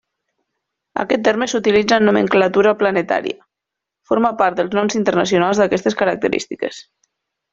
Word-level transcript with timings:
Aquest 1.01 1.21
terme 1.27 1.47
s'utilitza 1.51 1.99
en 2.01 2.05
la 2.05 2.07
nomenclatura 2.07 2.73
planetària: 2.79 3.37
forma 4.13 4.33
part 4.41 4.61
dels 4.61 4.75
noms 4.79 4.99
internacionals 5.01 5.61
d'aquestes 5.63 6.01
característiques. 6.01 6.81